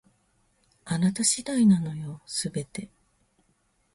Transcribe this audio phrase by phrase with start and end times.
[0.83, 2.89] あなた次第なのよ、全て